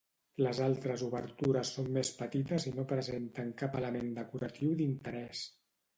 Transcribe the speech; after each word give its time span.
Les 0.43 0.59
altres 0.67 1.01
obertures 1.07 1.73
són 1.75 1.91
més 1.99 2.11
petites 2.21 2.67
i 2.71 2.75
no 2.79 2.85
presenten 2.95 3.53
cap 3.63 3.81
element 3.83 4.11
decoratiu 4.21 4.73
d'interès. 4.81 5.45